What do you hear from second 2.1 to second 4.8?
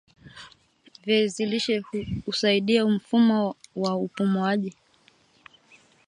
husaidia mfumo wa upumuaji